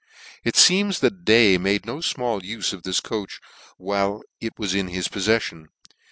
[0.43, 3.39] It feems that Day made no fmall ufe of this coach
[3.77, 5.67] while it was in his pofTeflion.